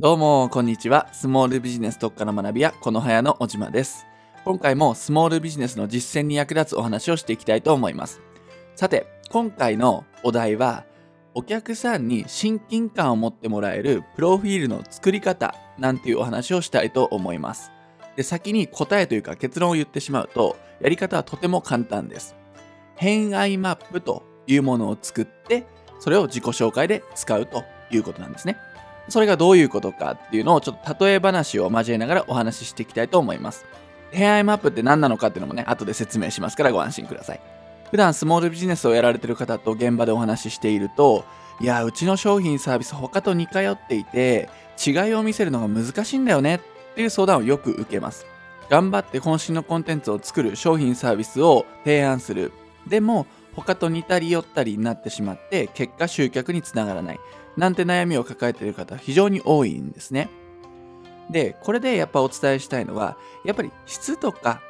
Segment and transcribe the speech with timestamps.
[0.00, 1.08] どうも、こんにちは。
[1.12, 4.06] スモールビジネス特化の学び屋、このはやの小島です。
[4.46, 8.22] 今回もスモールビジネスの実践に役立つお話をしていきたいと思います。
[8.76, 10.86] さて、今回のお題は、
[11.34, 17.70] お客さんに親近感を持ってもらえるプロフィールの作り方なんていうお話をしたいと思います。
[18.16, 22.36] で、先に答えというか結論を言ってしまうと、やり方はとても簡単です。
[22.96, 25.66] 偏愛マップというものを作って、
[25.98, 28.56] それを自己紹介で使うということなんですね。
[29.08, 33.66] それがどういうことかっていうのをちょっと例え話を交えながらお話ししていきたいと思います。
[34.12, 37.40] 偏愛マップって何なのかっていうのもね、後で説明しますからご安心ください。
[37.90, 41.24] 普段スモールビジネスをやられてる方と現場でお話ししていると、
[41.60, 44.48] いや、うちの商品サービス他と似通っていて、
[44.84, 46.60] 違いを見せるのが難しいんだよねっ
[46.94, 48.26] ていう相談をよく受けます。
[48.70, 52.52] 頑張って渾身のコンテンツを作る商品サービスを提案する。
[52.86, 57.20] でも、他と似たり寄ったりになってしまって、結果集客につながらない。
[57.56, 60.30] なんて悩みを抱えている方非常に多いんですね。
[61.30, 64.60] で、これでやっぱお伝えしたいのは、やっぱり質とか、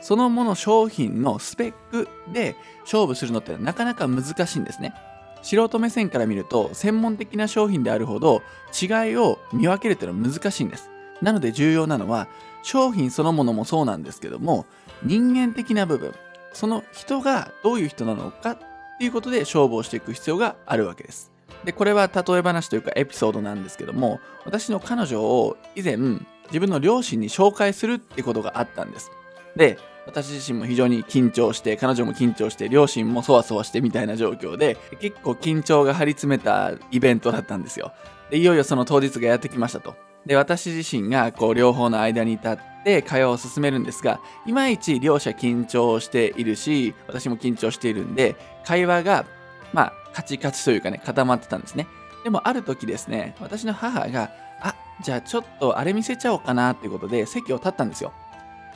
[0.00, 4.94] そのもの商品のスペックで勝負するのってなかなか難しいんですね。
[5.42, 8.42] 素人目線から見ると、専門的な商品であるほど
[8.80, 10.90] 違いを見分けるっていうのは難しいんです。
[11.22, 12.28] なので重要なのは、
[12.62, 14.66] 商品そのものもそうなんですけども、
[15.02, 16.14] 人間的な部分、
[16.52, 18.58] その人がどういう人なのかっ
[18.98, 21.32] ていうことで勝負をしていく必要があるわけです。
[21.64, 29.10] で、これは例え話というかエピソードなんですけども、私の彼女を以前自分の両親に紹介するってことがあったんです。
[29.56, 37.92] で、私自身も非常に緊張して、彼女も緊張して、両親もそわそわしてみたいな状況で、結構緊張が張り詰めたイベントだったんですよ。
[38.30, 39.94] で、いよいよその当日がやってきましたと。
[40.26, 49.24] で、私自身がこう両方の間に立って会話を進めるんですが、いまいち両者緊張しているし、私も緊張しているんで、会話が、
[49.72, 51.86] まあ、カチカチというかね、固まってたんですね。
[52.24, 58.12] でもある時ですね、私の母が、あ、じゃあちょっとあれ見せちゃおうかなっていうことで席を立ったんですよ。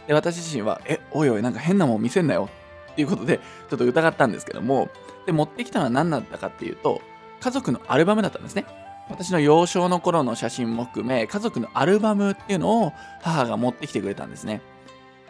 [0.06, 2.48] で、私自身は、え、おいおい、なんか変なもん見せんなよ
[2.92, 4.88] っていうことで、ちょっと疑ったんですけども、
[5.26, 7.00] で、持ってきたのは何だったかっていうと、
[7.40, 8.64] 家族のアルバムだったんですね。
[9.08, 12.92] 私の幼少の頃の写真も含め、家族のアルバムっていうのを
[13.22, 14.62] 母が持ってきてくれたんですね。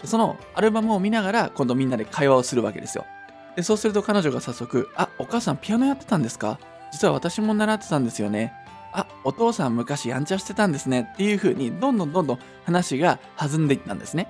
[0.05, 3.05] そのアルバムを見ながら、今度みんなで会話をするわけですよ。
[3.57, 6.59] で、そうすると彼女が早速、あ、お母さんピアノやってたんですか？
[6.93, 8.53] 実は私も習ってたんですよね。
[8.93, 14.29] あ、お父さん昔やんちゃしてたんですねっていう風に、どんどんどんどん話が弾んでいったんですね。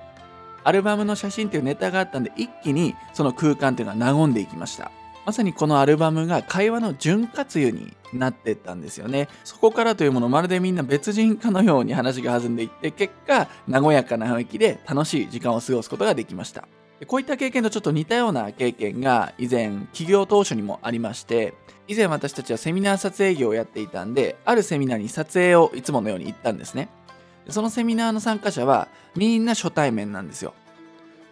[0.63, 4.91] アルバムの写真っていうネタがあったんで、一気にその空間っていうのは和んでいきました。
[5.25, 9.29] まさにこのアルバムが会話の潤滑油になってったんですよね。
[9.43, 16.67] そこからというものまるでみんな別人かのように話が弾んでいって、結果、和やかな雰囲気で楽しい時間を過ごすことができました。
[17.07, 21.53] こういった経験とちょっと似たような経験が以前企業当初にもありまして
[21.87, 26.87] 以前私たちはセミナー撮影業をやっていたんであるセミナーに撮影をいつものように行ったんですね
[27.49, 30.53] そのセミナーの参加者はみんな初対面なんですよ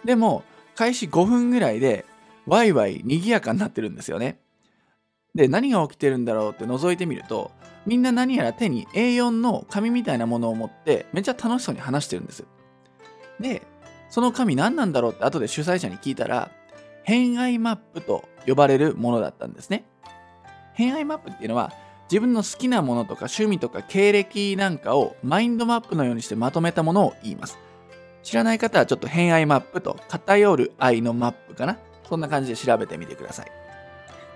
[0.04, 0.44] でも
[0.76, 2.06] 開始5分ぐらいで
[2.46, 4.38] ワイワイ賑やかになってるんですよね
[5.36, 7.52] で何が起きてるんだろうって覗いてみると
[7.86, 12.46] みんな何やら手に A4 の紙みたいなものを持ってめっちゃ楽しそうに話してるんです
[13.40, 13.62] で
[14.14, 16.52] その紙何なんだろうって後で主催者に聞いたら、
[17.04, 19.86] 偏愛マップと呼ばれるものだったんですね。
[20.76, 21.74] 偏愛マップっていうのは、
[22.12, 27.58] 自分の好きなものとか趣味とか経歴なんかをマインドマップのようにしてまとめたものを言います。
[28.22, 31.80] 知らない方はちょっと偏愛マップと偏る愛のマップかな。
[32.08, 33.62] そんな感じで調べてみてください。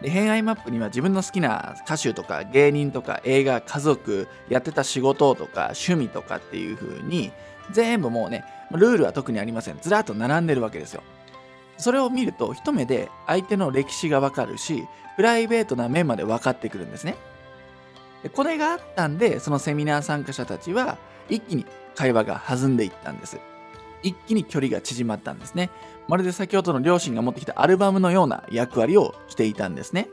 [0.01, 7.31] で偏愛マップには自分の好きな歌手とか芸人とか映画、家族、やってた仕事とか趣味とかっていう風に
[7.71, 9.79] 全部もうね、ルールは特にありません。
[9.81, 11.01] ずらっと並んでるわけですよ。
[11.77, 17.15] それを見ると一目で相手の歴史がわかるし、プライベートな面まで分かってくるんですね。
[18.23, 20.97] でこれがあったんで、そのセミナー参加者たちは
[21.29, 21.65] 一気に
[21.95, 23.39] 会話が弾んでいったんです。
[24.03, 25.69] 一気に距離が縮まったんですね。
[26.07, 30.07] まるで先ほどの両親が持ってきたアルバムのような役割をしていたんですね。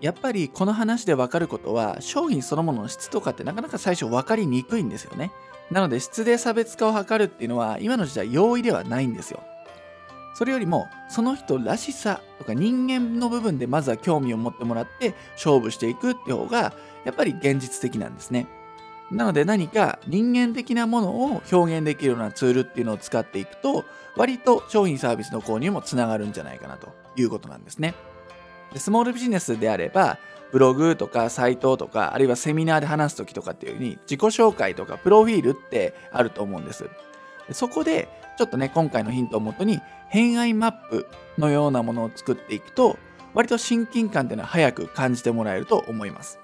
[0.00, 5.32] やっぱりこの話で分かることは商品そのものの質とかってなかなか最初分かりにくいんですよね。
[5.70, 9.42] なので質で差別化を図るっていうのは今の時代容易ではないんですよ。
[10.34, 16.74] それよりもその人らしさとか人間の部分でまずは興味を持ってもらって勝負していくって方が
[17.04, 18.46] やっぱり現実的なんですね。
[19.14, 23.84] なので何か人間的なものを表現できるようなツールっていうのを使っていくと
[24.16, 27.94] 割と商品サービスの購入もつながるんじゃないかなということなんですね。
[28.72, 30.18] でスモールビジネスであれば
[30.50, 36.88] ブログとかサイトとかあるいはセミナーで話す時とかっていう風に自己紹介とかプロフィールってあると思うんです。
[37.46, 41.06] でそこでちょっとね今回のヒントをもとに偏愛マップ
[41.38, 42.98] のようなものを作っていくと
[43.32, 46.43] 割と親近感っていうのは早く感じてもらえると思います。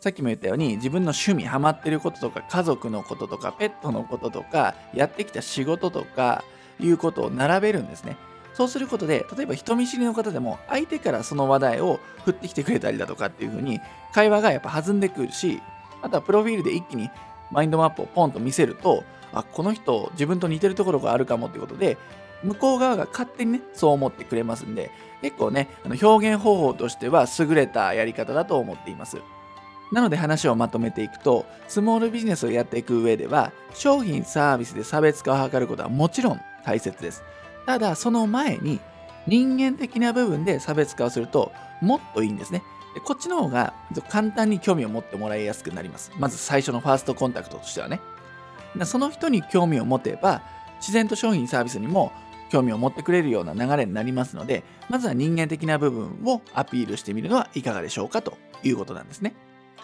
[0.00, 6.42] さっきも言ったように自分の趣味ハマってることとか家族のこととかペットのこととかやってきた仕事とか
[6.80, 8.16] いうことを並べるんですね。
[8.54, 13.78] そうすることで例えば人見知りの方でも相手からその話題を振ってきてくれたりだとかっていう風に
[14.12, 15.62] 会話がやっぱ弾んでくるし
[16.02, 17.10] あとはプロフィールで一気に
[17.52, 21.96] マインドマップをポンと見せるとあこの人自分と似てるところがあるかもっていうことで
[22.42, 24.90] 向こう側が勝手にねそう思ってくれますんで
[25.22, 29.18] 結構ねあの表現方法としては優れたやり方だと思っています。
[29.92, 37.22] なので話をまとめていくとスモールビジネスをやっていく上では商品サービスで差別化を図ることはもちろん大切です。
[37.66, 38.80] ただその前に
[39.26, 42.62] 人間的な部分で差別化をするともっといいんですね。
[43.04, 43.74] こっちの方が
[44.08, 46.12] 簡単に興味を持ってもらいやすくなります。
[46.18, 48.00] まず最初のファーストコンタクトとしてはね。
[48.84, 50.42] その人に興味を持てば
[50.80, 52.12] 自然と商品サービスにも
[52.50, 59.34] 興味を持ってくれるような流れになりますのでまずは人間的な部分をアピールしてみるのはいかがでしょうかということなんですね。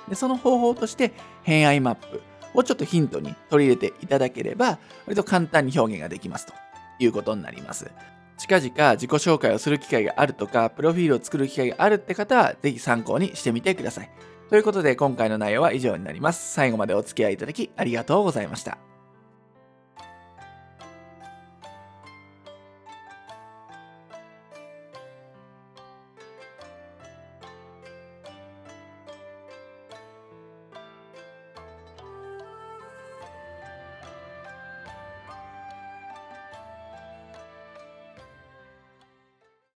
[0.09, 1.13] でその方法として
[1.43, 2.23] 偏愛マップ
[2.55, 6.55] をちょっとヒントに取り入れていただければ割と簡単に表現ができますと
[6.99, 7.91] いうことになります。
[8.39, 14.11] 近々自己紹介をする機会があるとかプロフィールを作る機会があるって方は是非参考にしてみてください。
[14.51, 16.53] ということで今回の内容は以上になります。
[16.53, 18.86] 最後までお付き合いいただきありがとうございました。